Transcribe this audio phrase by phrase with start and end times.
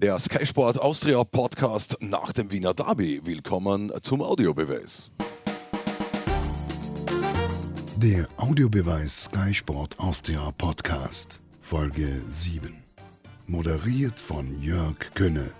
[0.00, 3.20] Der Sky Sport Austria Podcast nach dem Wiener Derby.
[3.24, 5.10] Willkommen zum Audiobeweis.
[7.96, 12.76] Der Audiobeweis Sky Sport Austria Podcast, Folge 7.
[13.48, 15.50] Moderiert von Jörg Könne.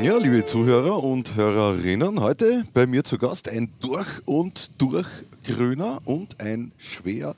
[0.00, 5.08] Ja, liebe Zuhörer und Hörerinnen, heute bei mir zu Gast ein durch und durch
[5.42, 7.34] grüner und ein schwer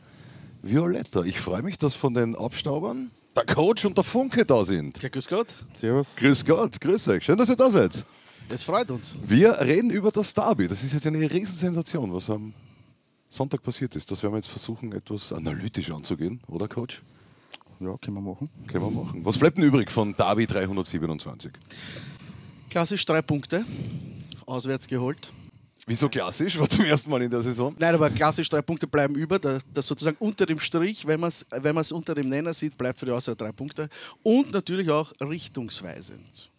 [0.69, 1.25] violetter.
[1.25, 5.03] Ich freue mich, dass von den Abstaubern der Coach und der Funke da sind.
[5.03, 5.49] Ja, grüß Gott.
[5.75, 6.17] Servus.
[6.17, 7.25] Grüß Gott, grüß euch.
[7.25, 8.05] Schön, dass ihr da seid.
[8.49, 9.17] Das freut uns.
[9.27, 10.69] Wir reden über das Derby.
[10.69, 12.55] Das ist jetzt eine Riesensensation, was am
[13.29, 14.11] Sonntag passiert ist.
[14.11, 17.03] Das werden wir jetzt versuchen, etwas analytisch anzugehen, oder Coach?
[17.81, 18.49] Ja, können wir machen.
[18.67, 19.25] Können wir machen.
[19.25, 21.53] Was bleibt denn übrig von Derby 327?
[22.71, 23.65] Klassisch drei Punkte.
[24.47, 25.31] Auswärts geholt.
[25.89, 26.59] Wieso klassisch?
[26.59, 27.75] War zum ersten Mal in der Saison.
[27.79, 29.39] Nein, aber klassisch drei Punkte bleiben über.
[29.39, 33.01] Das, sozusagen unter dem Strich, wenn man es wenn man's unter dem Nenner sieht, bleibt
[33.01, 33.89] für die Aussage drei Punkte.
[34.23, 36.51] Und natürlich auch richtungsweisend.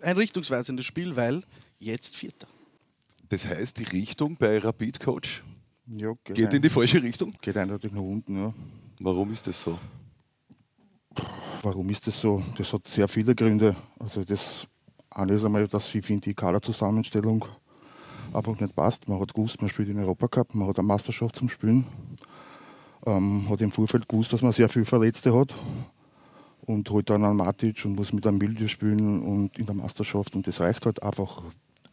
[0.00, 1.42] Ein richtungsweisendes Spiel, weil
[1.78, 2.48] jetzt Vierter.
[3.28, 5.42] Das heißt, die Richtung bei Rapid Coach
[5.86, 7.34] Ja, geht, geht in die falsche Richtung.
[7.42, 8.36] geht eindeutig nach unten.
[8.36, 8.54] Ja.
[9.00, 9.78] Warum ist das so?
[11.62, 12.42] Warum ist das so?
[12.56, 13.76] Das hat sehr viele Gründe.
[13.98, 14.66] Also das
[15.10, 17.44] eine ist einmal, dass ich finde, die Kaderzusammenstellung
[18.34, 19.08] einfach nicht passt.
[19.08, 21.86] Man hat gewusst, man spielt in Europacup, man hat eine Meisterschaft zum Spielen.
[23.06, 25.54] Ähm, hat im Vorfeld gewusst, dass man sehr viele Verletzte hat.
[26.64, 30.36] Und holt dann einen Matic und muss mit einem Milde spielen und in der Meisterschaft.
[30.36, 31.42] Und das reicht halt einfach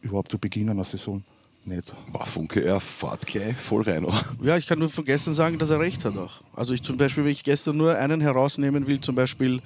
[0.00, 1.24] überhaupt zu Beginn einer Saison
[1.64, 1.92] nicht.
[2.12, 4.22] Boah, Funke, er fährt gleich voll rein, oder?
[4.42, 6.40] Ja, ich kann nur von gestern sagen, dass er recht hat auch.
[6.54, 9.60] Also ich zum Beispiel, wenn ich gestern nur einen herausnehmen will, zum Beispiel,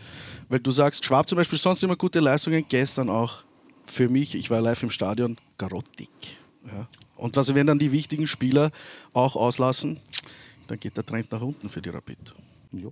[0.49, 3.43] weil du sagst, Schwab zum Beispiel sonst immer gute Leistungen, gestern auch
[3.87, 6.09] für mich, ich war live im Stadion, garottig.
[6.67, 6.89] Ja.
[7.17, 8.71] Und was, wenn dann die wichtigen Spieler
[9.13, 10.01] auch auslassen,
[10.67, 12.35] dann geht der Trend nach unten für die Rapid.
[12.73, 12.89] Ja.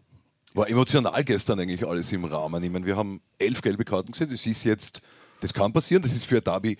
[0.54, 2.62] War emotional gestern eigentlich alles im Rahmen.
[2.62, 4.30] Ich meine, wir haben elf gelbe Karten gesehen.
[4.30, 5.00] Das ist jetzt,
[5.40, 6.02] das kann passieren.
[6.02, 6.76] Das ist für ein Derby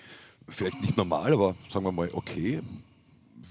[0.49, 2.61] vielleicht nicht normal, aber sagen wir mal okay.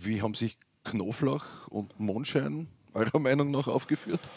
[0.01, 4.29] Wie haben sich Knoflach und Mondschein eurer Meinung nach aufgeführt?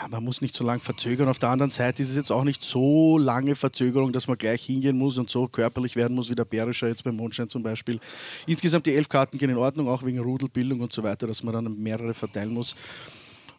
[0.00, 1.28] Ja, man muss nicht so lange verzögern.
[1.28, 4.64] Auf der anderen Seite ist es jetzt auch nicht so lange Verzögerung, dass man gleich
[4.64, 7.98] hingehen muss und so körperlich werden muss wie der Berischer jetzt beim Mondschein zum Beispiel.
[8.46, 11.52] Insgesamt die elf Karten gehen in Ordnung, auch wegen Rudelbildung und so weiter, dass man
[11.52, 12.76] dann mehrere verteilen muss.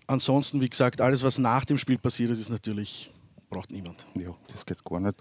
[0.07, 3.11] Ansonsten, wie gesagt, alles, was nach dem Spiel passiert ist, ist natürlich,
[3.49, 4.05] braucht niemand.
[4.15, 5.15] Ja, das geht gar nicht.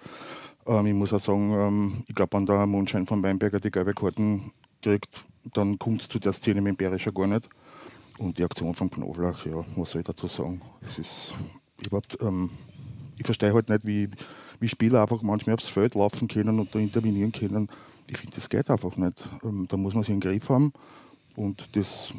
[0.66, 3.92] Ähm, ich muss auch sagen, ähm, ich glaube, wenn der Mondschein von Weinberger die gelbe
[3.92, 4.52] Karten
[4.82, 7.48] kriegt, dann kommt es zu der Szene mit dem Berischer gar nicht.
[8.18, 10.60] Und die Aktion von Knoflach, ja, was soll ich dazu sagen?
[10.86, 11.34] Es ist
[11.86, 12.50] überhaupt, ähm,
[13.16, 14.10] ich verstehe halt nicht, wie,
[14.58, 17.68] wie Spieler einfach manchmal aufs Feld laufen können und da intervenieren können.
[18.10, 19.28] Ich finde, das geht einfach nicht.
[19.44, 20.72] Ähm, da muss man sich im Griff haben
[21.36, 22.12] und das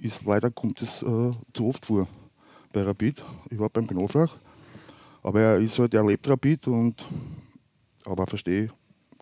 [0.00, 2.08] ist leider kommt es äh, zu oft vor
[2.72, 4.34] bei Rapid, überhaupt beim Knoflach.
[5.22, 7.04] Aber er ist halt, er lebt Rapid und
[8.04, 8.70] aber verstehe,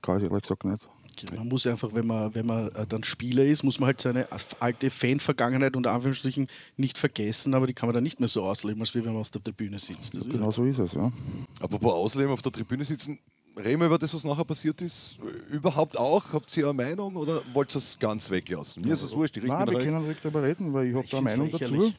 [0.00, 0.88] kann ich ehrlich gesagt nicht.
[1.36, 4.26] Man muss einfach, wenn man, wenn man äh, dann Spieler ist, muss man halt seine
[4.58, 8.80] alte Fan-Vergangenheit unter Anführungsstrichen nicht vergessen, aber die kann man dann nicht mehr so ausleben,
[8.80, 10.14] als wie wenn man auf der Tribüne sitzt.
[10.14, 11.12] Das ist Genau so ist es, ja.
[11.60, 13.18] Apropos Ausleben auf der Tribüne sitzen,
[13.56, 15.18] reden wir über das, was nachher passiert ist.
[15.50, 16.32] Überhaupt auch?
[16.32, 18.82] Habt ihr eine Meinung oder wollt ihr es ganz weglassen?
[18.82, 21.18] Mir ist es wurscht, die Nein, wir können direkt darüber reden, weil ich habe da
[21.18, 21.92] eine Meinung dazu.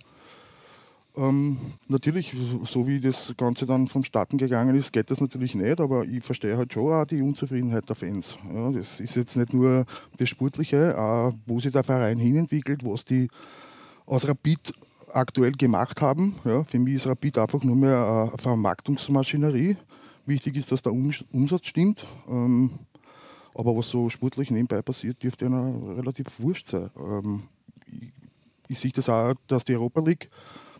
[1.17, 1.57] Ähm,
[1.87, 2.33] natürlich,
[2.63, 6.55] so wie das Ganze dann vonstatten gegangen ist, geht das natürlich nicht, aber ich verstehe
[6.55, 8.37] halt schon auch die Unzufriedenheit der Fans.
[8.53, 9.85] Ja, das ist jetzt nicht nur
[10.17, 13.27] das Sportliche, auch wo sich der Verein hinentwickelt, was die
[14.05, 14.73] aus Rapid
[15.13, 16.35] aktuell gemacht haben.
[16.45, 19.75] Ja, für mich ist Rapid einfach nur mehr eine Vermarktungsmaschinerie.
[20.25, 22.07] Wichtig ist, dass der Um- Umsatz stimmt.
[22.29, 22.71] Ähm,
[23.53, 26.89] aber was so sportlich nebenbei passiert, dürfte einer relativ wurscht sein.
[26.97, 27.43] Ähm,
[27.85, 28.13] ich,
[28.69, 30.29] ich sehe das auch, dass die Europa League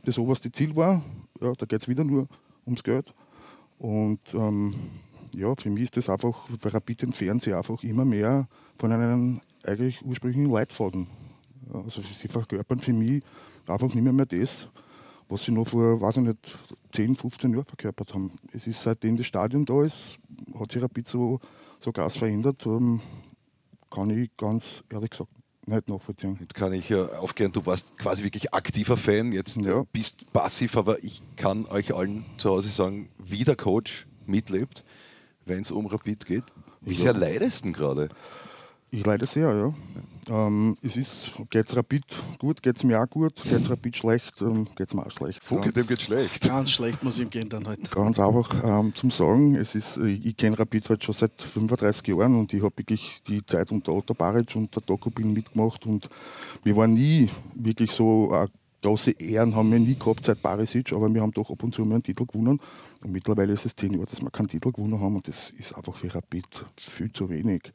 [0.04, 1.02] das oberste Ziel war.
[1.40, 2.28] Ja, da geht es wieder nur
[2.66, 3.14] ums Geld.
[3.78, 4.76] Und ähm,
[5.34, 8.48] ja, für mich ist das einfach, bei Rapid entfernt sich einfach immer mehr
[8.78, 11.08] von einem eigentlich ursprünglichen Leitfaden.
[11.74, 13.24] Also sie verkörpern für mich
[13.68, 14.68] einfach nicht mehr, mehr das,
[15.30, 16.58] was sie noch vor, weiß ich nicht,
[16.92, 18.32] 10, 15 Jahren verkörpert haben.
[18.52, 20.18] Es ist seitdem das Stadion da ist,
[20.60, 21.40] hat sich Rapid so,
[21.80, 23.00] so krass verändert, ähm,
[23.90, 25.32] kann ich ganz ehrlich gesagt
[25.68, 26.38] nicht nachvollziehen.
[26.40, 29.84] Jetzt kann ich ja aufklären, du warst quasi wirklich aktiver Fan, jetzt Ja.
[29.92, 34.84] bist passiv, aber ich kann euch allen zu Hause sagen, wie der Coach mitlebt,
[35.46, 36.44] wenn es um Rapid geht.
[36.82, 38.10] Wie sehr leidest du gerade?
[38.94, 39.74] Ich leide sehr, ja.
[40.30, 42.04] Ähm, es ist, geht's Rapid
[42.40, 45.44] gut, geht's mir auch gut, geht's Rapid schlecht, ähm, geht's mir auch schlecht.
[45.44, 46.48] Funke, Ganz- dem geht schlecht.
[46.48, 47.90] Ganz schlecht muss ihm gehen dann halt.
[47.90, 52.06] Ganz einfach ähm, zum Sagen, es ist, äh, ich kenne Rapid halt schon seit 35
[52.10, 56.10] Jahren und ich habe wirklich die Zeit unter Otto Baric und der Dokubin mitgemacht und
[56.64, 58.50] wir waren nie wirklich so ein
[58.84, 61.84] große Ehren haben wir nie gehabt seit Barisic, aber wir haben doch ab und zu
[61.86, 62.60] mal einen Titel gewonnen.
[63.04, 65.74] Und mittlerweile ist es zehn Jahre, dass wir keinen Titel gewonnen haben und das ist
[65.76, 67.72] einfach für Rapid viel zu wenig.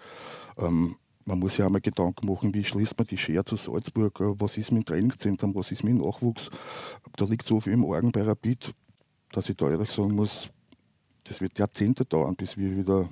[0.59, 0.97] Ähm,
[1.27, 4.57] man muss ja auch mal Gedanken machen, wie schließt man die Schere zu Salzburg, was
[4.57, 6.51] ist mit dem Trainingszentrum, was ist mit dem Nachwuchs.
[7.17, 8.73] Da liegt so viel im Argen bei Rapid,
[9.33, 10.49] dass ich da ehrlich sagen muss,
[11.25, 13.09] das wird Jahrzehnte dauern, bis wir wieder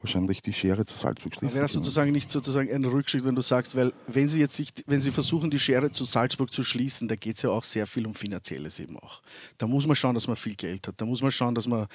[0.00, 1.54] wahrscheinlich die Schere zu Salzburg schließen.
[1.54, 4.72] Wäre das sozusagen nicht sozusagen ein Rückschritt, wenn du sagst, weil wenn sie jetzt sich,
[4.86, 7.86] wenn sie versuchen, die Schere zu Salzburg zu schließen, da geht es ja auch sehr
[7.86, 9.20] viel um Finanzielles eben auch.
[9.58, 11.00] Da muss man schauen, dass man viel Geld hat.
[11.00, 11.86] Da muss man schauen, dass man,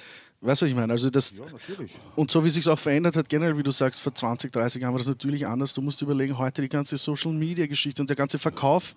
[0.41, 0.91] weißt du, was ich meine?
[0.91, 1.91] Also das, Ja, natürlich.
[2.15, 4.94] und so wie sich auch verändert hat, generell, wie du sagst, vor 20, 30 Jahren
[4.94, 5.73] war das natürlich anders.
[5.73, 8.95] Du musst überlegen, heute die ganze Social Media Geschichte und der ganze Verkauf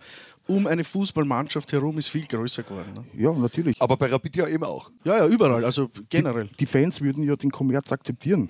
[0.49, 2.93] um eine Fußballmannschaft herum ist viel größer geworden.
[2.95, 3.05] Ne?
[3.23, 3.81] Ja, natürlich.
[3.81, 4.91] Aber bei Rapid ja eben auch.
[5.05, 6.49] Ja, ja, überall, also generell.
[6.59, 8.49] Die Fans würden ja den Kommerz akzeptieren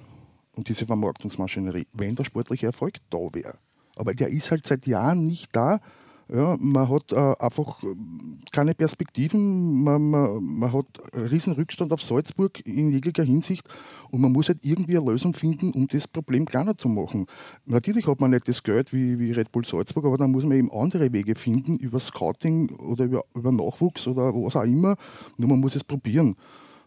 [0.57, 3.59] und diese Vermarktungsmaschinerie, wenn der sportliche Erfolg da wäre.
[3.97, 5.81] Aber der ist halt seit Jahren nicht da.
[6.29, 12.03] Ja, man hat äh, einfach ähm, keine Perspektiven, man, man, man hat riesen Rückstand auf
[12.03, 13.69] Salzburg in jeglicher Hinsicht
[14.11, 17.27] und man muss halt irgendwie eine Lösung finden, um das Problem kleiner zu machen.
[17.65, 20.57] Natürlich hat man nicht das Geld wie, wie Red Bull Salzburg, aber dann muss man
[20.57, 24.97] eben andere Wege finden, über Scouting oder über, über Nachwuchs oder was auch immer.
[25.37, 26.35] Nur man muss es probieren.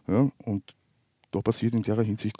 [0.06, 0.76] Ja, und
[1.30, 2.36] da passiert in der Hinsicht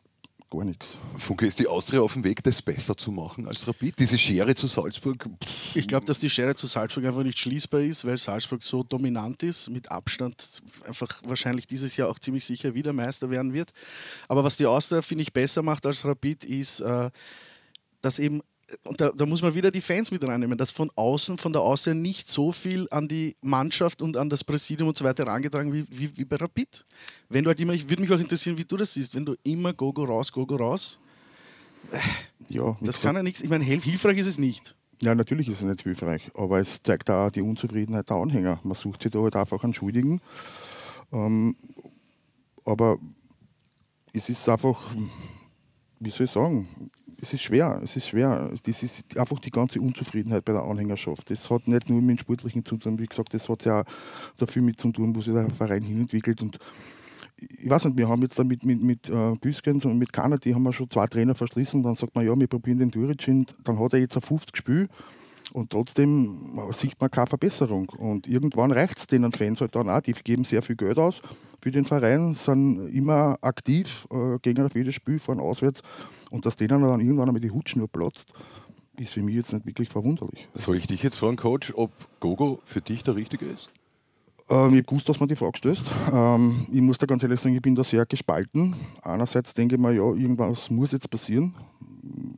[0.50, 0.98] gar nichts.
[1.16, 3.98] Funke, ist die Austria auf dem Weg, das besser zu machen als Rapid?
[3.98, 5.28] Diese Schere zu Salzburg?
[5.42, 8.82] Pff, Ich glaube, dass die Schere zu Salzburg einfach nicht schließbar ist, weil Salzburg so
[8.82, 13.70] dominant ist, mit Abstand einfach wahrscheinlich dieses Jahr auch ziemlich sicher wieder Meister werden wird.
[14.28, 17.10] Aber was die Austria, finde ich, besser macht als Rapid, ist, äh,
[18.02, 18.42] dass eben,
[18.84, 21.62] und da, da muss man wieder die Fans mit reinnehmen, dass von außen, von der
[21.62, 25.72] Austria nicht so viel an die Mannschaft und an das Präsidium und so weiter herangetragen
[25.72, 26.84] wie, wie, wie bei Rapid.
[27.28, 29.34] Wenn du halt immer, ich würde mich auch interessieren, wie du das siehst, wenn du
[29.42, 30.98] immer go, go raus, go, go raus,
[32.48, 34.76] Ja, wie das kann ja nichts, ich meine, hilf- hilfreich ist es nicht.
[35.00, 38.60] Ja, natürlich ist es nicht hilfreich, aber es zeigt auch die Unzufriedenheit der Anhänger.
[38.62, 40.20] Man sucht sich da halt einfach einen Schuldigen.
[41.10, 41.56] Ähm,
[42.66, 42.98] aber
[44.12, 44.78] es ist einfach,
[46.00, 46.90] wie soll ich sagen,
[47.20, 47.80] es ist schwer.
[47.84, 48.50] Es ist schwer.
[48.62, 51.30] Das ist einfach die ganze Unzufriedenheit bei der Anhängerschaft.
[51.30, 53.84] Das hat nicht nur mit dem Sportlichen zu tun, wie gesagt, das hat ja auch
[54.38, 56.42] dafür mit zu tun, wo sich der Verein hinentwickelt.
[56.42, 56.58] Und
[57.36, 60.36] ich weiß nicht, wir haben jetzt da mit, mit, mit äh, Büskens und mit Kana,
[60.36, 61.82] die haben wir schon zwei Trainer verschlissen.
[61.82, 63.26] Dann sagt man, ja, wir probieren den Duric
[63.64, 64.88] Dann hat er jetzt ein 50 Spiel
[65.52, 67.88] und trotzdem sieht man keine Verbesserung.
[67.90, 70.00] Und irgendwann reicht es den Fans halt dann auch.
[70.00, 71.20] Die geben sehr viel Geld aus
[71.62, 75.82] für den Verein, sind immer aktiv, äh, gehen auf jedes Spiel, fahren auswärts.
[76.30, 78.32] Und dass denen dann irgendwann einmal die Hutschnur platzt,
[78.96, 80.48] ist für mich jetzt nicht wirklich verwunderlich.
[80.54, 83.68] Soll ich dich jetzt fragen, Coach, ob Gogo für dich der Richtige ist?
[84.48, 85.90] Ähm, ich gewusst, dass man die Frage stößt.
[86.12, 88.74] Ähm, ich muss da ganz ehrlich sagen, ich bin da sehr gespalten.
[89.02, 91.54] Einerseits denke ich mir, ja, irgendwas muss jetzt passieren.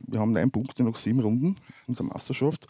[0.07, 1.55] Wir haben neun Punkte nach sieben Runden
[1.87, 2.67] in der Meisterschaft.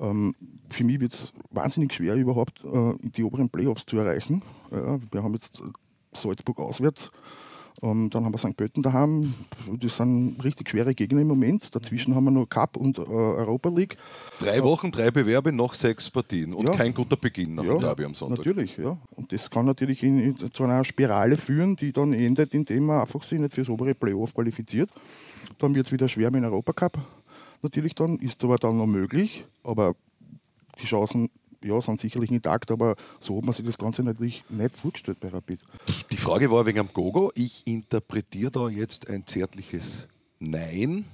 [0.00, 0.34] Ähm,
[0.68, 4.42] für mich wird es wahnsinnig schwer, überhaupt äh, die oberen Playoffs zu erreichen.
[4.70, 5.64] Ja, wir haben jetzt äh,
[6.14, 7.10] Salzburg auswärts.
[7.82, 8.56] Ähm, dann haben wir St.
[8.56, 9.32] Pölten daheim.
[9.80, 11.74] Das sind richtig schwere Gegner im Moment.
[11.74, 13.96] Dazwischen haben wir noch Cup und äh, Europa League.
[14.38, 16.72] Drei Wochen, drei Bewerbe, noch sechs Partien und Ja.
[16.72, 18.38] kein guter Beginn nach dem Derby am Sonntag.
[18.38, 18.98] Natürlich, ja.
[19.16, 23.00] Und das kann natürlich in, in, zu einer Spirale führen, die dann endet, indem man
[23.00, 24.90] einfach sich nicht fürs obere Playoff qualifiziert.
[25.58, 26.98] Dann wird es wieder schwer mit dem Europacup.
[27.62, 29.94] Natürlich dann, ist aber dann noch möglich, aber
[30.80, 31.28] die Chancen
[31.62, 35.28] ja, sind sicherlich intakt, aber so hat man sich das Ganze natürlich nicht vorgestellt bei
[35.28, 35.60] Rapid.
[36.10, 37.30] Die Frage war wegen am Gogo.
[37.34, 41.04] Ich interpretiere da jetzt ein zärtliches Nein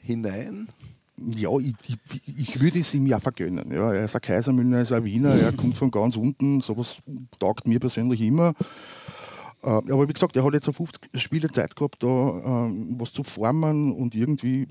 [0.00, 0.68] hinein.
[1.16, 3.70] Ja, ich, ich, ich würde es ihm ja vergönnen.
[3.72, 6.62] Ja, er ist ein Kaisermühner, er ist ein Wiener, er kommt von ganz unten.
[6.62, 7.02] Sowas
[7.38, 8.54] taugt mir persönlich immer.
[9.62, 13.12] Äh, aber wie gesagt, er hat jetzt so 50 Spiele Zeit gehabt, da ähm, was
[13.12, 14.66] zu formen und irgendwie,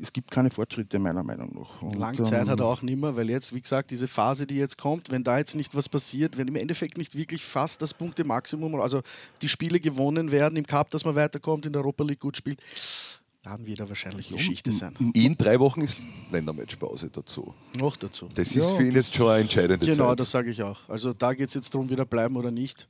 [0.00, 1.82] es gibt keine Fortschritte meiner Meinung nach.
[1.82, 4.46] Und, Lange Zeit ähm, hat er auch nicht mehr, weil jetzt, wie gesagt, diese Phase,
[4.46, 7.82] die jetzt kommt, wenn da jetzt nicht was passiert, wenn im Endeffekt nicht wirklich fast
[7.82, 9.02] das Punkte-Maximum, also
[9.42, 12.60] die Spiele gewonnen werden im Cup, dass man weiterkommt, in der Europa League gut spielt,
[13.42, 14.94] dann wird er wahrscheinlich Geschichte sein.
[15.14, 17.54] In drei Wochen ist Ländermatchpause dazu.
[17.78, 18.28] Noch dazu.
[18.34, 20.20] Das ist Ja, für ihn jetzt schon eine entscheidende Genau, Zeit.
[20.20, 20.78] das sage ich auch.
[20.88, 22.86] Also da geht es jetzt darum, wieder bleiben oder nicht.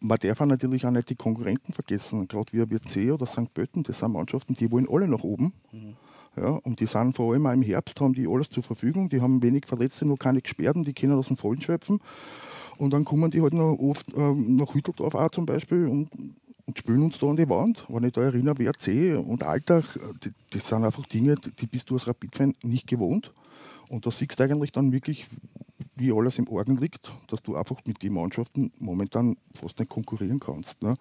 [0.00, 3.52] Man darf natürlich auch nicht die Konkurrenten vergessen, gerade wie WC oder St.
[3.52, 5.52] Pölten, das sind Mannschaften, die wollen alle nach oben.
[6.36, 9.20] Ja, und die sind vor allem auch im Herbst, haben die alles zur Verfügung, die
[9.20, 11.98] haben wenig Verletzte, nur keine Gesperrten, die können aus dem Vollen schöpfen.
[12.76, 16.08] Und dann kommen die halt noch oft ähm, nach Hütteldorf auch zum Beispiel und,
[16.66, 17.84] und spülen uns da an die Wand.
[17.88, 21.90] Wenn ich da erinnere, WRC und Alltag, die, das sind einfach Dinge, die- die bist
[21.90, 23.32] du als Rapid-Fan nicht gewohnt.
[23.88, 25.26] Und da siehst du eigentlich dann wirklich,
[25.96, 30.38] wie alles im Orgen liegt, dass du einfach mit den Mannschaften momentan fast nicht konkurrieren
[30.38, 30.82] kannst.
[30.82, 30.94] Ne?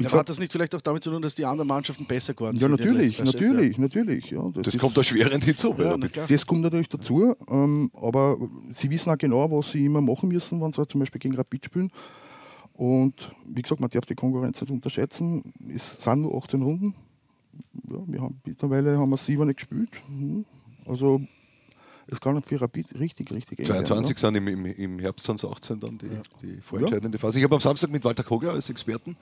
[0.00, 2.54] Ja, hat das nicht vielleicht auch damit zu tun, dass die anderen Mannschaften besser geworden
[2.56, 2.70] ja, sind?
[2.70, 3.48] natürlich, Verstehst du?
[3.52, 4.30] natürlich, natürlich.
[4.30, 5.74] Ja, Das ist- kommt erschwerend hinzu.
[5.76, 5.96] Ja.
[6.28, 8.38] Das kommt natürlich dazu, ähm, aber
[8.74, 11.64] sie wissen auch genau, was sie immer machen müssen, wenn sie zum Beispiel gegen Rapid
[11.64, 11.90] spielen.
[12.74, 15.52] Und wie gesagt, man darf die Konkurrenz nicht unterschätzen.
[15.74, 16.94] Es sind nur 18 Runden.
[17.90, 19.90] Ja, wir haben, mittlerweile haben wir sieben nicht gespielt.
[20.08, 20.44] Mhm.
[20.86, 21.20] Also
[22.10, 25.44] es kann für Rapid richtig, richtig eng werden, 22 sind im, im, Herbst sind es
[25.44, 26.08] 18 dann die,
[26.42, 27.38] die vorentscheidende Phase.
[27.38, 29.16] Ich habe am Samstag mit Walter Kogler als Experten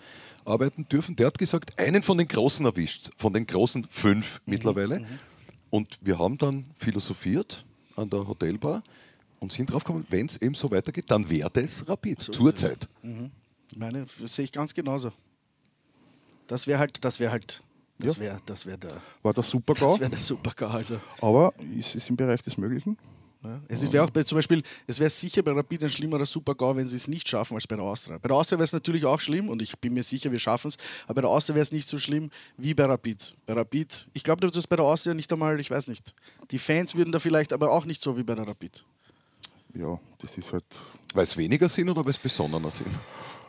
[0.45, 1.16] arbeiten dürfen.
[1.16, 5.05] Der hat gesagt, einen von den Großen erwischt, von den großen fünf mittlerweile.
[5.71, 7.64] Und wir haben dann philosophiert
[7.97, 8.83] an der Hotelbar
[9.40, 12.88] und sind drauf gekommen, wenn es eben so weitergeht, dann wäre das Rapid zurzeit.
[13.76, 15.12] Meine sehe ich ganz genauso.
[16.47, 17.62] Das wäre halt, das wäre halt,
[17.99, 18.21] das Ja.
[18.23, 20.67] wäre, das wäre der, War der super das wäre der Super-GAU.
[20.69, 20.99] Also.
[21.21, 22.97] aber es ist im Bereich des Möglichen.
[23.45, 23.61] Ja.
[23.69, 26.88] Es wäre auch bei, zum Beispiel, es wäre sicher bei Rapid ein schlimmerer Super-GAU, wenn
[26.88, 28.19] sie es nicht schaffen als bei der Austria.
[28.19, 30.69] Bei der Austria wäre es natürlich auch schlimm und ich bin mir sicher, wir schaffen
[30.69, 33.35] es, aber bei der Austria wäre es nicht so schlimm wie bei Rapid.
[33.47, 36.12] Bei Rapid, ich glaube, das ist bei der Austria nicht einmal, ich weiß nicht.
[36.50, 38.85] Die Fans würden da vielleicht aber auch nicht so wie bei der Rapid.
[39.75, 40.65] Ja, das ist halt,
[41.15, 42.88] Weil es weniger sind oder weil es besonderer sind?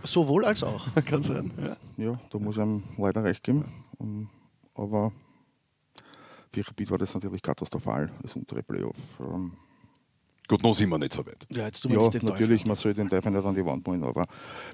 [0.04, 0.86] Sowohl als auch.
[1.06, 1.52] Kann sein.
[1.98, 2.06] Ja.
[2.12, 3.66] ja, da muss einem leider recht geben.
[4.00, 4.30] Ähm,
[4.78, 5.12] Aber
[6.54, 8.96] für Rapid war das natürlich katastrophal, das untere Playoff.
[9.20, 9.54] Ähm,
[10.48, 11.46] Gut, noch sind wir nicht so weit.
[11.50, 12.68] Ja, jetzt tun wir Ja, nicht den Teufel natürlich, an.
[12.70, 14.26] man soll den Teufel nicht an die Wand malen, aber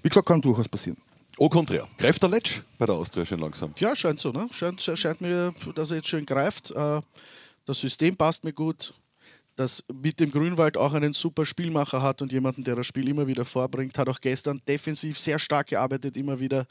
[0.03, 0.97] wie gesagt, kann durchaus passieren.
[1.39, 1.87] Au contraire.
[1.97, 3.73] Greift der Letsch bei der Austria schon langsam?
[3.79, 4.31] Ja, scheint so.
[4.31, 4.47] Ne?
[4.51, 6.69] Scheint, scheint mir, dass er jetzt schön greift.
[6.71, 7.01] Äh,
[7.65, 8.93] Das System passt mir gut.
[9.55, 13.25] Dass mit dem Grünwald auch einen super Spielmacher hat und jemanden, der das Spiel immer
[13.25, 13.97] wieder vorbringt.
[13.97, 16.65] Hat auch gestern defensiv sehr stark gearbeitet, immer wieder.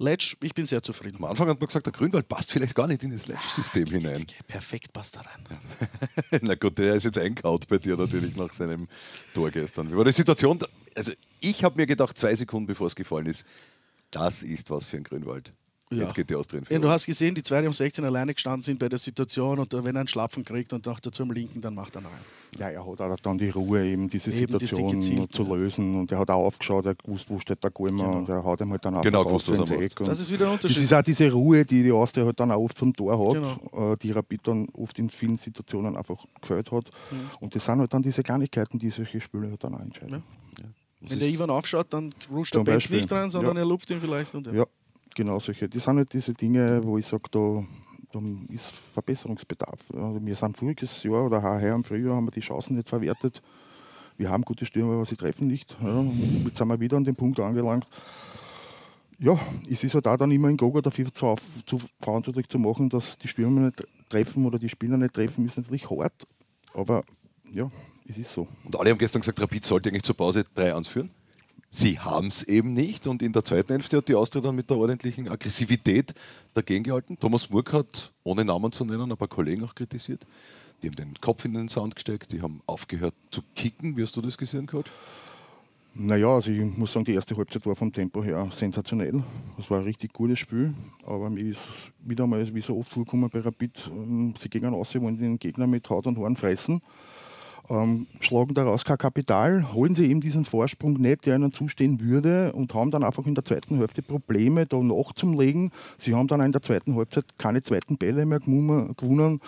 [0.00, 1.18] Letsch, ich bin sehr zufrieden.
[1.18, 4.26] Am Anfang hat man gesagt, der Grünwald passt vielleicht gar nicht in das Letsch-System hinein.
[4.46, 5.60] Perfekt passt da rein.
[6.40, 8.88] Na gut, der ist jetzt eingehaut bei dir natürlich nach seinem
[9.34, 9.92] Tor gestern.
[9.92, 10.58] Wie war die Situation?
[10.94, 13.44] Also ich habe mir gedacht, zwei Sekunden bevor es gefallen ist,
[14.10, 15.52] das ist was für ein Grünwald.
[15.92, 16.04] Ja.
[16.04, 16.82] Jetzt geht die Austria in Ja, Führung.
[16.82, 19.72] du hast gesehen, die zwei, die um 16 alleine gestanden sind bei der Situation und
[19.72, 22.08] wenn er einen Schlapfen kriegt und noch dazu am Linken, dann macht er einen.
[22.58, 25.54] Ja, er hat auch dann die Ruhe, eben diese Eben, das Situation gezielt, zu ja.
[25.56, 25.98] lösen.
[25.98, 28.18] Und er hat auch aufgeschaut, er gewusst, wo steht der Golmer Genau.
[28.18, 30.00] und er hat ihm halt dann auch Genau raus gewusst, was er macht.
[30.08, 30.84] Das ist wieder ein Das Unterschied.
[30.84, 33.92] ist auch diese Ruhe, die die Austria halt dann auch oft vom Tor hat, Genau.
[33.92, 36.88] äh, die Rapid dann oft in vielen Situationen einfach gefällt hat.
[37.10, 37.16] Mhm.
[37.40, 40.22] Und das sind halt dann diese Kleinigkeiten, die solche Spiele halt dann auch entscheiden.
[41.00, 43.62] Wenn der Ivan aufschaut, dann rutscht der Benz nicht rein, sondern Ja.
[43.62, 44.34] er lupft ihn vielleicht.
[44.34, 44.66] Und, ja.
[45.14, 45.68] Genau solche.
[45.68, 47.64] Das sind halt diese Dinge, wo ich sage, da,
[48.12, 48.20] da
[48.52, 49.78] ist Verbesserungsbedarf.
[49.92, 53.42] Also wir sind voriges Jahr oder heuer im Frühjahr haben wir die Chancen nicht verwertet.
[54.16, 55.76] Wir haben gute Stürmer, aber sie treffen nicht.
[55.82, 56.02] Ja,
[56.44, 57.86] jetzt sind wir wieder an dem Punkt angelangt.
[59.18, 59.38] Ja,
[59.70, 62.88] es ist halt auch dann immer ein Gogo dafür zu, auf, zu verantwortlich zu machen,
[62.88, 66.26] dass die Stürmer nicht treffen oder die Spieler nicht treffen, ist natürlich hart.
[66.74, 67.04] Aber
[67.52, 67.70] ja,
[68.06, 68.46] es ist so.
[68.64, 71.10] Und alle haben gestern gesagt, Rapid sollte eigentlich zur Pause 3-1 führen.
[71.72, 74.68] Sie haben es eben nicht und in der zweiten Hälfte hat die Austria dann mit
[74.68, 76.12] der ordentlichen Aggressivität
[76.52, 77.16] dagegen gehalten.
[77.18, 80.26] Thomas Murk hat, ohne Namen zu nennen, ein paar Kollegen auch kritisiert.
[80.82, 83.96] Die haben den Kopf in den Sand gesteckt, die haben aufgehört zu kicken.
[83.96, 84.90] Wie hast du das gesehen, Coach?
[85.94, 89.22] Naja, also ich muss sagen, die erste Halbzeit war vom Tempo her sensationell.
[89.56, 90.74] Das war ein richtig gutes Spiel.
[91.04, 91.68] Aber mir ist
[92.00, 95.68] wieder mal, wie so oft vorgekommen bei Rapid, ähm, sie gehen raus, wollen den Gegner
[95.68, 96.80] mit Haut und Horn fressen.
[97.68, 102.52] Ähm, schlagen daraus kein Kapital, holen sie eben diesen Vorsprung nicht, der ihnen zustehen würde
[102.52, 105.70] und haben dann einfach in der zweiten Hälfte Probleme, da nachzulegen.
[105.98, 109.40] Sie haben dann auch in der zweiten Halbzeit keine zweiten Bälle mehr gewonnen-.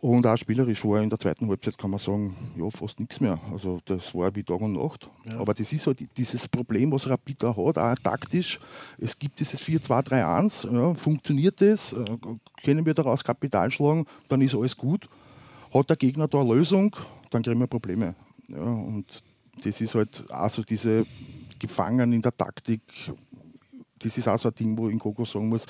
[0.00, 3.38] Und auch spielerisch war in der zweiten Halbzeit, kann man sagen, ja, fast nichts mehr.
[3.52, 5.10] Also das war wie Tag und Nacht.
[5.36, 8.58] Aber das ist halt dieses Problem, was Rapid da hat, auch taktisch.
[8.98, 12.04] Es gibt dieses 4-2-3-1, ja, funktioniert das, äh,
[12.64, 15.06] können wir daraus Kapital schlagen, dann ist alles gut.
[15.72, 16.94] Hat der Gegner da eine Lösung,
[17.30, 18.14] dann kriegen wir Probleme.
[18.48, 19.22] Ja, und
[19.62, 21.06] das ist halt auch so diese
[21.58, 22.82] Gefangen in der Taktik,
[23.98, 25.66] das ist auch so ein Ding, wo ich in Coco sagen muss,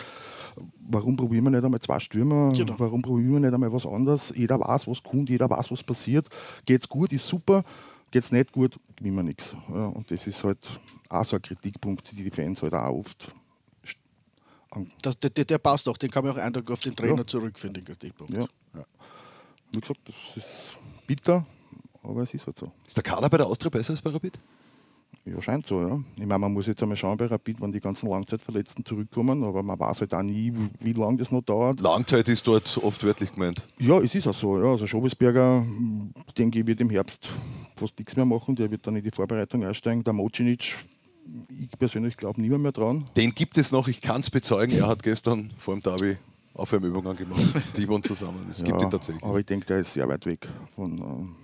[0.88, 2.52] warum probieren wir nicht einmal zwei Stürmer?
[2.52, 2.74] Genau.
[2.78, 4.32] Warum probieren wir nicht einmal was anderes?
[4.36, 6.28] Jeder weiß, was kommt, jeder weiß, was passiert.
[6.64, 7.64] Geht's gut, ist super.
[8.10, 9.54] Geht's nicht gut, gewinnen wir nichts.
[9.68, 10.58] Ja, und das ist halt
[11.08, 13.34] auch so ein Kritikpunkt, die die Fans halt auch oft.
[15.02, 17.26] Das, der, der, passt auch, den kann man auch Eindruck auf den Trainer Ja.
[17.26, 18.32] zurückfinden, den Kritikpunkt.
[18.32, 18.46] Ja.
[19.72, 21.46] Wie gesagt, das ist bitter,
[22.02, 22.70] aber es ist halt so.
[22.86, 24.38] Ist der Kader bei der Austria besser als bei Rapid?
[25.24, 26.00] Ja, scheint so, ja.
[26.16, 29.62] Ich meine, man muss jetzt einmal schauen bei Rapid, wann die ganzen Langzeitverletzten zurückkommen, aber
[29.62, 31.80] man weiß halt auch nie, wie, lange das noch dauert.
[31.80, 33.66] Langzeit ist dort oft wörtlich gemeint.
[33.78, 34.58] Ja, es ist auch so.
[34.58, 34.70] Ja.
[34.70, 37.28] Also Schobesberger, m, denke ich, wird im Herbst
[37.76, 38.56] fast nichts mehr machen.
[38.56, 40.02] Der wird dann in die Vorbereitung einsteigen.
[40.04, 40.74] Der Mocinic,
[41.48, 43.04] ich persönlich glaube niemand mehr dran.
[43.16, 44.72] Den gibt es noch, ich kann es bezeugen.
[44.72, 46.16] Er hat gestern vor dem Derby
[46.60, 47.42] Aufwärmübungen gemacht.
[47.76, 48.46] Die waren zusammen.
[48.50, 49.24] Es gibt ja, ihn tatsächlich.
[49.24, 50.98] Aber ich denke, der ist sehr weit weg von.
[50.98, 51.36] ähm,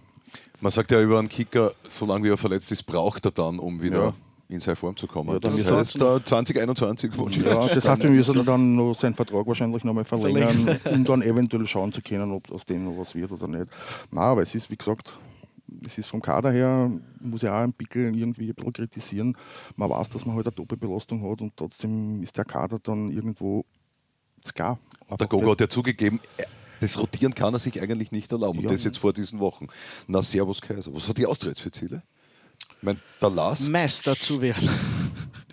[0.61, 3.81] Man sagt ja über einen Kicker, solange wie er verletzt ist, braucht er dann, um
[3.83, 4.15] wieder Ja.
[4.49, 5.31] in seine Form zu kommen.
[5.31, 7.11] Ja, dann das ist heißt, äh, 2021
[7.45, 11.67] Ja, das heißt, wir müssen dann noch seinen Vertrag wahrscheinlich nochmal verlängern, um dann eventuell
[11.67, 13.67] schauen zu können, ob aus dem noch was wird oder nicht.
[14.11, 15.13] Nein, aber es ist, wie gesagt,
[15.85, 19.37] es ist vom Kader her, muss ich auch ein bisschen irgendwie ein bisschen kritisieren.
[19.77, 23.65] Man weiß, dass man halt eine Doppelbelastung hat und trotzdem ist der Kader dann irgendwo
[24.43, 24.55] ist
[25.07, 25.19] klar.
[25.19, 26.47] Der Gogo hat ja zugegeben, er-
[26.81, 28.61] das Rotieren kann er sich eigentlich nicht erlauben.
[28.61, 28.67] Ja.
[28.69, 29.67] Und das jetzt vor diesen Wochen.
[30.07, 30.93] Na, Servus Kaiser.
[30.95, 32.03] Was hat die Austria jetzt für Ziele?
[32.79, 34.69] Ich meine, der Lars, Meister zu werden.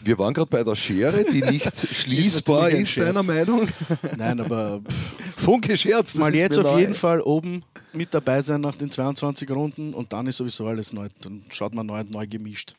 [0.02, 3.24] wir waren gerade bei der Schere, die nicht schließbar ein ist, deiner.
[3.24, 3.68] Meinung?
[4.18, 4.82] Nein, aber
[5.38, 6.16] Funke Scherz.
[6.16, 6.80] mal ist jetzt auf neu.
[6.80, 10.92] jeden Fall oben mit dabei sein nach den 22 Runden und dann ist sowieso alles
[10.92, 11.08] neu.
[11.22, 12.76] Dann schaut man neu, neu gemischt.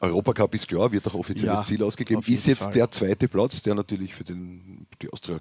[0.00, 2.22] Europacup ist klar, wird auch offizielles Ja, Ziel ausgegeben.
[2.26, 2.72] Ist jetzt Fall.
[2.72, 5.38] der zweite Platz, der natürlich für den, die Austria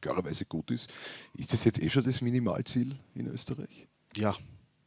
[0.00, 0.90] klarerweise gut ist.
[1.34, 3.88] Ist das jetzt eh schon das Minimalziel in Österreich?
[4.16, 4.34] Ja,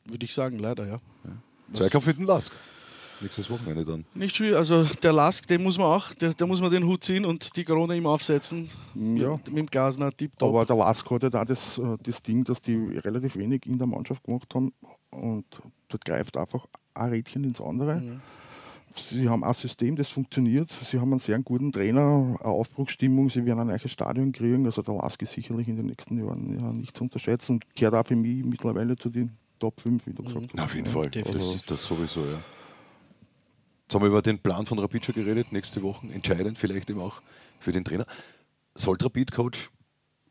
[0.06, 1.00] würde ich sagen, leider, ja.
[1.74, 2.52] Zweikampf mit dem Lask.
[3.22, 4.04] Nächstes Wochenende dann.
[4.16, 7.04] Nicht schwierig, also der Lask, den muss man auch, der, der muss man den Hut
[7.04, 8.68] ziehen und die Krone ihm aufsetzen.
[8.96, 9.32] Ja.
[9.32, 10.50] Mit, mit dem Glasner tipptopp.
[10.50, 13.78] Aber der Lask hat ja da das, äh, das Ding, dass die relativ wenig in
[13.78, 14.74] der Mannschaft gemacht haben
[15.12, 15.46] und
[15.88, 16.66] dort greift einfach
[16.96, 17.96] ein Rädchen ins andere.
[17.96, 18.22] Mhm.
[18.96, 20.70] Sie haben ein System, das funktioniert.
[20.70, 23.30] Sie haben einen sehr guten Trainer, eine Aufbruchsstimmung.
[23.30, 24.66] Sie werden ein neues Stadion kriegen.
[24.66, 27.94] Also der Lask ist sicherlich in den nächsten Jahren ja, nicht zu unterschätzen und kehrt
[27.94, 30.64] auch für mich mittlerweile zu den Top 5, wie du gesagt hast.
[30.64, 30.88] Auf jeden.
[30.88, 31.10] Fall.
[31.10, 31.62] definitiv.
[31.62, 32.40] Das, das sowieso, ja.
[33.84, 36.08] Jetzt haben wir über den Plan von Rapid schon geredet, nächste Woche.
[36.08, 37.22] Entscheidend vielleicht eben auch
[37.60, 38.06] für den Trainer.
[38.76, 39.70] Soll der Rapid-Coach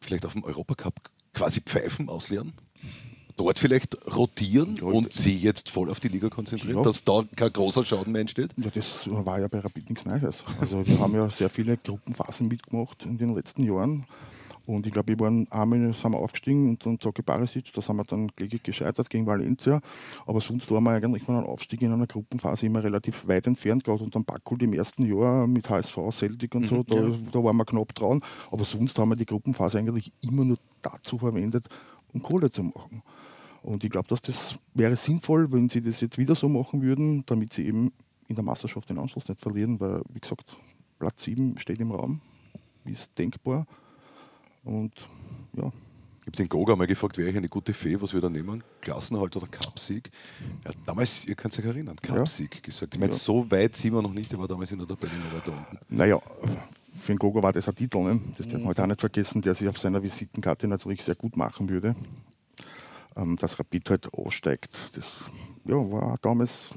[0.00, 0.94] vielleicht auf dem Europacup
[1.32, 2.52] quasi pfeifen, ausleeren?
[3.36, 6.82] Dort vielleicht rotieren Ja, und sie jetzt voll auf die Liga konzentrieren, Ja.
[6.82, 8.50] dass da kein großer Schaden mehr entsteht?
[8.56, 10.44] Ja, das war ja bei Rapid nichts Neues.
[10.60, 14.04] Also wir haben ja sehr viele Gruppenphasen mitgemacht in den letzten Jahren.
[14.64, 17.96] Und ich glaube, wir waren einmal sind wir aufgestiegen und dann Zocke Barisic, da sind
[17.96, 19.80] wir dann kläglich gescheitert gegen Valencia.
[20.24, 23.82] Aber sonst waren wir eigentlich von einem Aufstieg in einer Gruppenphase immer relativ weit entfernt,
[23.82, 26.94] gerade unter dem Backkult im ersten Jahr mit HSV, Celtic und so, da,
[27.32, 28.20] da waren wir knapp dran.
[28.52, 31.66] Aber sonst haben wir die Gruppenphase eigentlich immer nur dazu verwendet,
[32.12, 33.02] um Kohle zu machen.
[33.62, 37.24] Und ich glaube, dass das wäre sinnvoll, wenn sie das jetzt wieder so machen würden,
[37.26, 37.92] damit sie eben
[38.28, 40.56] in der Meisterschaft den Anschluss nicht verlieren, weil, wie gesagt,
[40.98, 42.20] Platz 7 steht im Raum,
[42.84, 43.66] ist denkbar.
[44.64, 45.08] Und
[45.56, 45.70] ja,
[46.20, 48.62] Ich habe den Goga mal gefragt, wäre ich eine gute Fee, was wir da nehmen?
[48.80, 50.10] Klassenhalt oder Cupsieg?
[50.64, 52.94] Er hat damals, ihr könnt euch erinnern, Cupsieg gesagt.
[52.94, 53.18] Ich meine, Ja.
[53.18, 55.78] so weit sind wir noch nicht, er war damals in der Tabelle weiter unten.
[55.88, 56.20] naja,
[57.00, 58.20] für den Gogo war das ein Titel, ne?
[58.36, 61.36] das darf man halt auch nicht vergessen, der sich auf seiner Visitenkarte natürlich sehr gut
[61.36, 61.96] machen würde.
[63.16, 65.30] Ähm, dass Rapid halt aussteigt, das
[65.66, 66.70] ja, war damals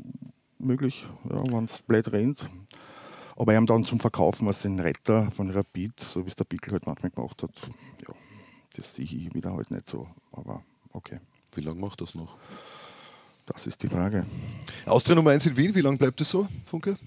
[0.60, 2.45] möglich, ja, wenn es blöd rennt.
[3.38, 6.73] Aber ihm dann zum Verkaufen als den Retter von Rapid, so wie es der Pickel
[6.73, 7.51] halt manchmal gemacht hat,
[8.06, 8.13] ja,
[8.75, 10.08] das sehe ich wieder halt nicht so.
[10.32, 11.19] Aber okay,
[11.54, 12.38] Wie lange macht das noch?
[13.45, 14.25] das ist die Frage.
[14.86, 16.97] Austria Nummer 1 in Wien, wie lange bleibt es so, Funke?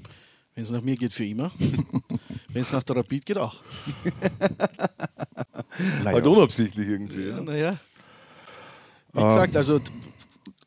[0.55, 1.51] Wenn es nach mir geht, für immer.
[2.51, 3.57] Wenn es nach der Rapid geht, auch.
[6.05, 7.29] Halt unabsichtlich irgendwie.
[7.29, 7.41] Ja, Ja.
[7.43, 7.77] naja.
[9.13, 9.81] Wie gesagt, also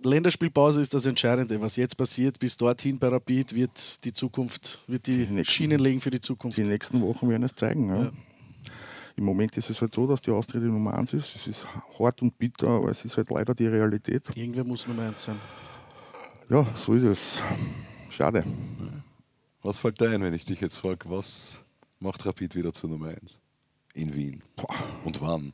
[0.04, 1.60] Länderspielpause ist das Entscheidende.
[1.62, 5.80] Was jetzt passiert, bis dorthin bei Rapid, wird die Zukunft, wird die Die nächsten- Schienen
[5.80, 6.58] legen für die Zukunft.
[6.58, 7.90] Die nächsten Wochen werden es zeigen.
[7.90, 8.04] Ja.
[8.04, 8.12] Ja.
[9.16, 11.36] Im Moment ist es halt so, dass die Austria die Nummer 1 ist.
[11.36, 11.68] Es ist
[12.00, 14.24] hart und bitter, aber es ist halt leider die Realität.
[14.36, 15.38] Irgendwer muss Nummer eins sein.
[16.50, 17.42] Ja, so ist es.
[18.10, 18.44] Schade.
[19.62, 21.64] Was fällt dir ein, wenn ich dich jetzt frage, was
[22.02, 23.40] macht Rapid wieder zur Nummer 1
[23.94, 24.44] in Wien?
[25.06, 25.54] Und wann?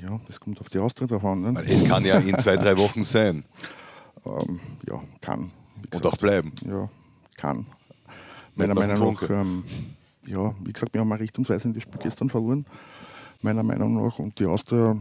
[0.00, 1.42] Ja, das kommt auf die Austria drauf an.
[1.42, 1.62] Ne?
[1.66, 3.44] Es kann ja in zwei, drei Wochen sein
[4.24, 5.50] Ähm, ja, kann.
[5.92, 6.52] Und auch bleiben.
[6.64, 6.88] Ja,
[7.36, 7.66] kann.
[8.54, 9.64] Meiner Meinung nach, ähm,
[10.26, 12.64] ja, wie gesagt, wir haben eine richtungsweisendes Spiel gestern verloren.
[13.40, 14.18] Meiner Meinung nach.
[14.18, 14.96] Und die Austria,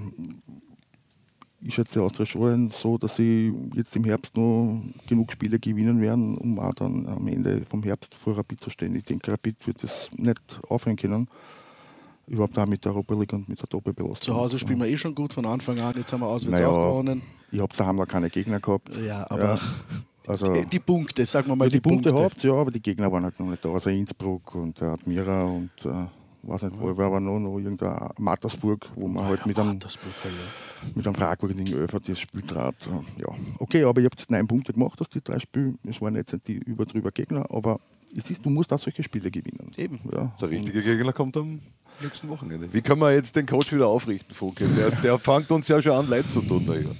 [1.63, 6.01] ich schätze die Austria schon so, dass sie jetzt im Herbst noch genug Spiele gewinnen
[6.01, 8.95] werden, um auch dann am Ende vom Herbst vor Rapid zu stehen.
[8.95, 11.27] Ich denke, Rapid wird das nicht aufhören können.
[12.27, 14.33] Überhaupt auch mit der Europa League und mit der Doppelbelastung.
[14.33, 15.93] Zu Hause spielen wir eh schon gut von Anfang an.
[15.97, 17.21] Jetzt haben wir auswärts Naja, auch gewonnen.
[17.51, 18.95] Ich habe daheim noch keine Gegner gehabt.
[18.97, 19.59] Ja, aber
[20.27, 22.81] also, die, die Punkte, sagen wir mal, ja, die, die, Punkte, habt ja, aber die
[22.81, 23.69] Gegner waren halt noch nicht da.
[23.69, 26.05] Also Innsbruck und äh, Admira und äh,
[26.43, 29.89] weiß nicht, wo war aber noch, noch irgendein Mattersburg, wo man halt mit einem, ja.
[30.95, 32.75] mit einem fragwürdigen Öfer das Spiel trat.
[33.17, 33.27] Ja,
[33.59, 35.77] okay, aber ihr habt neun Punkte gemacht aus die drei Spielen.
[35.87, 37.79] Es waren jetzt nicht die über drüber Gegner, aber
[38.15, 39.71] es ist, du musst auch solche Spiele gewinnen.
[39.77, 39.99] Eben.
[40.11, 40.31] Ja.
[40.39, 41.61] Der richtige Gegner kommt am
[42.01, 42.71] nächsten Wochenende.
[42.73, 44.67] Wie können wir jetzt den Coach wieder aufrichten, Funke?
[44.67, 46.65] Der, der fängt uns ja schon an, leid zu tun.
[46.65, 46.95] Da hier.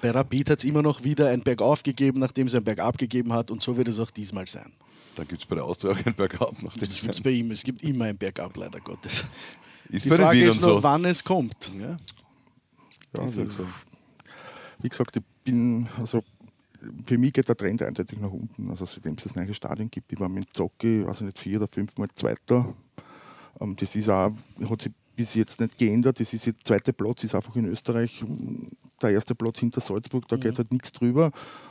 [0.00, 3.32] Bei Rapid hat es immer noch wieder ein Bergauf gegeben, nachdem es ein Bergab gegeben
[3.32, 3.50] hat.
[3.50, 4.72] Und so wird es auch diesmal sein.
[5.16, 6.62] Dann gibt es bei der Austria auch einen Bergab.
[6.62, 7.50] Nach dem Das gibt es bei ihm.
[7.50, 9.24] Es gibt immer ein Bergab, leider Gottes.
[9.88, 10.82] ist Die Frage ist nur, so.
[10.82, 11.72] wann es kommt.
[11.78, 11.96] Ja,
[13.16, 13.66] Ja, ist halt so.
[14.80, 16.22] Wie gesagt, ich bin, also
[17.06, 18.70] für mich geht der Trend eindeutig nach unten.
[18.70, 21.68] Also seitdem es das neue Stadion gibt, ich war mit Zocki, also nicht vier oder
[21.72, 22.74] fünfmal Zweiter.
[23.60, 24.32] Ähm, das ist auch,
[24.68, 26.20] hat sich bis jetzt nicht geändert.
[26.20, 28.22] Das ist der zweite Platz, ist einfach in Österreich
[29.00, 30.40] der erste Platz hinter Salzburg, da mhm.
[30.40, 31.30] geht halt nichts drüber.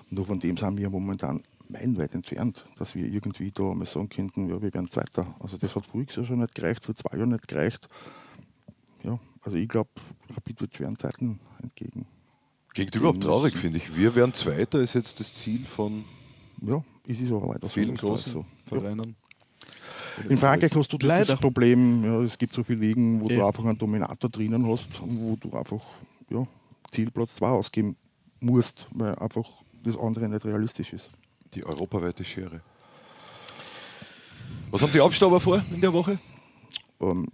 [0.09, 4.49] Nur von dem sind wir momentan meilenweit entfernt, dass wir irgendwie da mal sagen könnten,
[4.49, 5.35] ja, wir werden Zweiter.
[5.39, 7.87] Also das hat früher schon nicht gereicht, vor zwei Jahren nicht gereicht.
[9.03, 9.89] Ja, also ich glaube,
[10.35, 12.05] Rapid wird schweren Zeiten entgegen.
[12.73, 13.95] Klingt überhaupt traurig, finde ich.
[13.95, 16.03] Wir werden Zweiter, ist jetzt das Ziel von
[16.61, 18.45] ja, ist es aber leider vielen großen so.
[18.65, 19.15] Vereinen.
[20.17, 20.29] Ja.
[20.29, 23.37] In Frankreich hast du das, das Problem, ja, es gibt so viele Ligen, wo ja.
[23.37, 25.85] du einfach einen Dominator drinnen hast, wo du einfach
[26.29, 26.47] ja,
[26.91, 27.95] Zielplatz 2 ausgeben
[28.39, 29.45] musst, weil einfach
[29.83, 31.09] das andere nicht realistisch ist.
[31.55, 32.61] Die europaweite Schere.
[34.71, 36.19] Was haben die Abstauber vor in der Woche?
[36.99, 37.25] Ähm,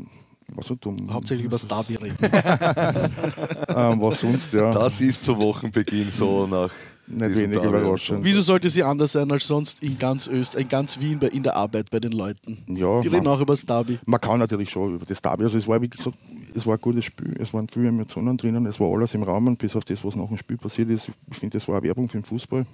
[0.49, 1.11] was dumm.
[1.11, 2.17] Hauptsächlich über das Derby reden.
[2.21, 4.71] ähm, was sonst, ja.
[4.71, 6.71] Das ist zu Wochenbeginn so nach
[7.07, 8.23] nicht wenig überraschend.
[8.23, 11.43] Wieso sollte sie anders sein als sonst in ganz Österreich, in ganz Wien bei, in
[11.43, 12.63] der Arbeit bei den Leuten?
[12.67, 13.99] Ja, die reden auch über das Derby.
[14.05, 15.43] Man kann natürlich schon über das Derby.
[15.43, 16.17] Also es war wie gesagt,
[16.53, 17.33] es war ein gutes Spiel.
[17.39, 20.27] Es waren viele Emotionen drinnen, es war alles im Rahmen, bis auf das, was nach
[20.27, 21.09] dem Spiel passiert ist.
[21.31, 22.65] Ich finde, das war eine Werbung für den Fußball.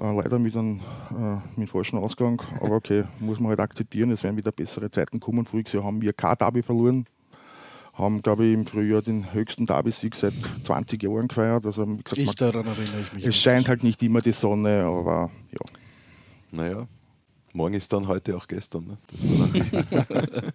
[0.00, 2.40] Äh, leider mit einem äh, mit falschen Ausgang.
[2.60, 4.10] Aber okay, muss man halt akzeptieren.
[4.10, 5.46] Es werden wieder bessere Zeiten kommen.
[5.72, 7.06] Jahr haben wir kein Derby verloren
[8.00, 10.32] haben, glaube ich, im Frühjahr den höchsten Derby-Sieg seit
[10.64, 11.66] 20 Jahren gefeiert.
[11.66, 13.26] Also, wie gesagt, ich daran erinnere ich mich.
[13.26, 15.60] Es scheint halt nicht immer die Sonne, aber ja.
[16.52, 16.86] Naja,
[17.54, 18.86] morgen ist dann heute auch gestern.
[18.86, 18.98] Ne?
[19.10, 19.20] Das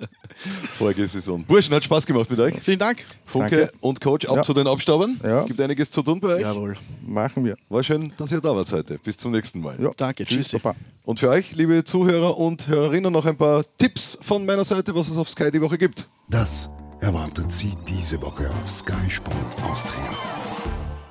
[0.77, 1.43] Vorige Saison.
[1.43, 2.55] Burschen, hat Spaß gemacht mit euch.
[2.61, 3.05] Vielen Dank.
[3.25, 3.73] Funke Danke.
[3.81, 4.43] und Coach ab ja.
[4.43, 5.19] zu den Abstaubern.
[5.23, 5.43] Ja.
[5.43, 6.41] Gibt einiges zu tun bei euch.
[6.41, 6.75] Jawohl.
[7.05, 7.55] Machen wir.
[7.69, 8.97] War schön, dass ihr da wart heute.
[8.99, 9.79] Bis zum nächsten Mal.
[9.81, 9.91] Ja.
[9.95, 10.25] Danke.
[10.25, 10.49] Tschüss.
[10.49, 10.61] Tschüss.
[11.03, 15.09] Und für euch, liebe Zuhörer und Hörerinnen, noch ein paar Tipps von meiner Seite, was
[15.09, 16.09] es auf Sky die Woche gibt.
[16.29, 16.69] Das
[17.01, 20.34] erwartet Sie diese Woche auf Sky Sport Austria.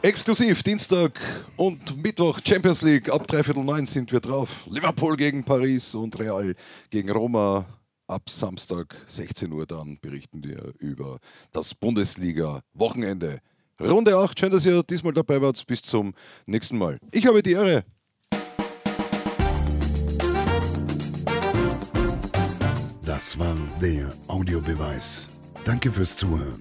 [0.05, 1.19] Exklusiv Dienstag
[1.57, 3.11] und Mittwoch Champions League.
[3.11, 4.67] Ab dreiviertel neun sind wir drauf.
[4.69, 6.55] Liverpool gegen Paris und Real
[6.91, 7.65] gegen Roma.
[8.07, 11.21] Ab Samstag 16 Uhr dann berichten wir über
[11.53, 13.39] das Bundesliga-Wochenende.
[13.81, 14.39] Runde 8.
[14.39, 15.67] Schön, dass ihr diesmal dabei wart.
[15.67, 16.13] Bis zum
[16.45, 16.99] nächsten Mal.
[17.11, 17.83] Ich habe die Ehre.
[23.07, 25.31] Das war der Audiobeweis.
[25.65, 26.61] Danke fürs Zuhören.